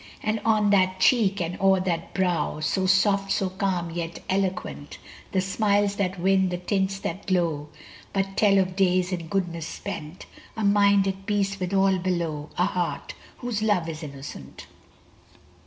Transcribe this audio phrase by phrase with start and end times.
[0.23, 4.97] And on that cheek, and o'er that brow, So soft, so calm, yet eloquent,
[5.31, 7.69] The smiles that win, the tints that glow,
[8.11, 10.25] But tell of days in goodness spent,
[10.57, 14.65] A mind at peace with all below, A heart whose love is innocent!